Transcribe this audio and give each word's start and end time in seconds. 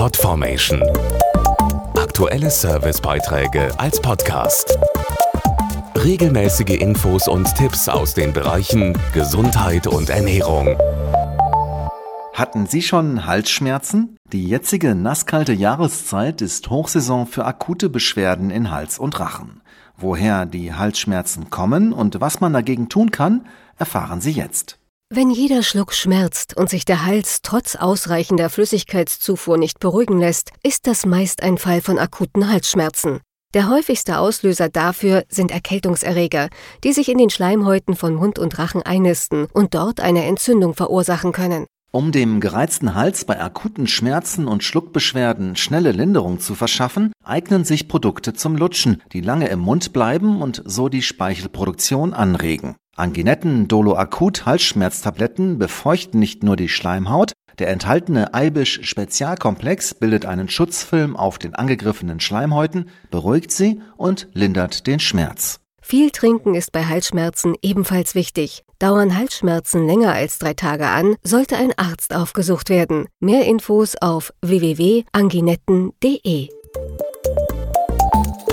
Podformation. 0.00 0.82
Aktuelle 1.94 2.48
Servicebeiträge 2.50 3.68
als 3.78 4.00
Podcast. 4.00 4.78
Regelmäßige 5.94 6.80
Infos 6.80 7.28
und 7.28 7.54
Tipps 7.54 7.86
aus 7.86 8.14
den 8.14 8.32
Bereichen 8.32 8.96
Gesundheit 9.12 9.86
und 9.86 10.08
Ernährung. 10.08 10.78
Hatten 12.32 12.64
Sie 12.64 12.80
schon 12.80 13.26
Halsschmerzen? 13.26 14.16
Die 14.32 14.48
jetzige 14.48 14.94
nasskalte 14.94 15.52
Jahreszeit 15.52 16.40
ist 16.40 16.70
Hochsaison 16.70 17.26
für 17.26 17.44
akute 17.44 17.90
Beschwerden 17.90 18.50
in 18.50 18.70
Hals 18.70 18.98
und 18.98 19.20
Rachen. 19.20 19.60
Woher 19.98 20.46
die 20.46 20.72
Halsschmerzen 20.72 21.50
kommen 21.50 21.92
und 21.92 22.22
was 22.22 22.40
man 22.40 22.54
dagegen 22.54 22.88
tun 22.88 23.10
kann, 23.10 23.46
erfahren 23.76 24.22
Sie 24.22 24.32
jetzt. 24.32 24.79
Wenn 25.12 25.30
jeder 25.30 25.64
Schluck 25.64 25.92
schmerzt 25.92 26.56
und 26.56 26.70
sich 26.70 26.84
der 26.84 27.04
Hals 27.04 27.40
trotz 27.42 27.74
ausreichender 27.74 28.48
Flüssigkeitszufuhr 28.48 29.58
nicht 29.58 29.80
beruhigen 29.80 30.20
lässt, 30.20 30.52
ist 30.62 30.86
das 30.86 31.04
meist 31.04 31.42
ein 31.42 31.58
Fall 31.58 31.80
von 31.80 31.98
akuten 31.98 32.48
Halsschmerzen. 32.48 33.18
Der 33.52 33.68
häufigste 33.68 34.20
Auslöser 34.20 34.68
dafür 34.68 35.24
sind 35.28 35.50
Erkältungserreger, 35.50 36.48
die 36.84 36.92
sich 36.92 37.08
in 37.08 37.18
den 37.18 37.28
Schleimhäuten 37.28 37.96
von 37.96 38.14
Mund 38.14 38.38
und 38.38 38.56
Rachen 38.60 38.82
einnisten 38.82 39.48
und 39.52 39.74
dort 39.74 39.98
eine 39.98 40.26
Entzündung 40.26 40.74
verursachen 40.74 41.32
können. 41.32 41.66
Um 41.90 42.12
dem 42.12 42.38
gereizten 42.38 42.94
Hals 42.94 43.24
bei 43.24 43.40
akuten 43.40 43.88
Schmerzen 43.88 44.46
und 44.46 44.62
Schluckbeschwerden 44.62 45.56
schnelle 45.56 45.90
Linderung 45.90 46.38
zu 46.38 46.54
verschaffen, 46.54 47.12
eignen 47.24 47.64
sich 47.64 47.88
Produkte 47.88 48.32
zum 48.32 48.54
Lutschen, 48.54 49.02
die 49.12 49.22
lange 49.22 49.48
im 49.48 49.58
Mund 49.58 49.92
bleiben 49.92 50.40
und 50.40 50.62
so 50.66 50.88
die 50.88 51.02
Speichelproduktion 51.02 52.14
anregen. 52.14 52.76
Anginetten 53.00 53.66
Dolo 53.66 53.96
Akut 53.96 54.46
Halsschmerztabletten 54.46 55.58
befeuchten 55.58 56.20
nicht 56.20 56.42
nur 56.42 56.56
die 56.56 56.68
Schleimhaut, 56.68 57.32
der 57.58 57.68
enthaltene 57.68 58.34
Eibisch 58.34 58.80
Spezialkomplex 58.82 59.94
bildet 59.94 60.26
einen 60.26 60.48
Schutzfilm 60.48 61.16
auf 61.16 61.38
den 61.38 61.54
angegriffenen 61.54 62.20
Schleimhäuten, 62.20 62.90
beruhigt 63.10 63.52
sie 63.52 63.80
und 63.96 64.28
lindert 64.34 64.86
den 64.86 65.00
Schmerz. 65.00 65.60
Viel 65.82 66.10
Trinken 66.10 66.54
ist 66.54 66.72
bei 66.72 66.84
Halsschmerzen 66.84 67.54
ebenfalls 67.62 68.14
wichtig. 68.14 68.64
Dauern 68.78 69.16
Halsschmerzen 69.16 69.86
länger 69.86 70.12
als 70.12 70.38
drei 70.38 70.52
Tage 70.54 70.86
an, 70.86 71.16
sollte 71.22 71.56
ein 71.56 71.72
Arzt 71.76 72.14
aufgesucht 72.14 72.68
werden. 72.68 73.06
Mehr 73.18 73.46
Infos 73.46 73.96
auf 73.96 74.32
www.anginetten.de. 74.42 76.59